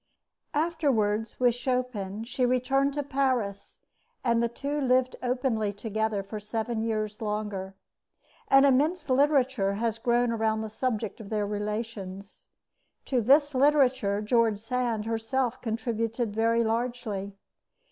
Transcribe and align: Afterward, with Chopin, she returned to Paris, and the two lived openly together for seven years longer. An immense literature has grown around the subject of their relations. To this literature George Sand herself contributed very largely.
Afterward, 0.55 1.31
with 1.37 1.53
Chopin, 1.53 2.23
she 2.23 2.43
returned 2.43 2.95
to 2.95 3.03
Paris, 3.03 3.81
and 4.23 4.41
the 4.41 4.47
two 4.49 4.81
lived 4.81 5.15
openly 5.21 5.71
together 5.71 6.23
for 6.23 6.39
seven 6.39 6.81
years 6.81 7.21
longer. 7.21 7.75
An 8.47 8.65
immense 8.65 9.09
literature 9.11 9.73
has 9.75 9.99
grown 9.99 10.31
around 10.31 10.61
the 10.61 10.71
subject 10.71 11.21
of 11.21 11.29
their 11.29 11.45
relations. 11.45 12.47
To 13.05 13.21
this 13.21 13.53
literature 13.53 14.23
George 14.23 14.57
Sand 14.57 15.05
herself 15.05 15.61
contributed 15.61 16.33
very 16.33 16.63
largely. 16.63 17.35